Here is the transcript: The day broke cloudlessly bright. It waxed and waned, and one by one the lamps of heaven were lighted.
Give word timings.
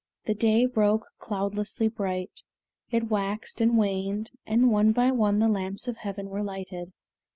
The 0.25 0.33
day 0.33 0.65
broke 0.65 1.05
cloudlessly 1.19 1.87
bright. 1.87 2.41
It 2.89 3.11
waxed 3.11 3.61
and 3.61 3.77
waned, 3.77 4.31
and 4.47 4.71
one 4.71 4.93
by 4.93 5.11
one 5.11 5.37
the 5.37 5.47
lamps 5.47 5.87
of 5.87 5.97
heaven 5.97 6.27
were 6.29 6.41
lighted. 6.41 6.91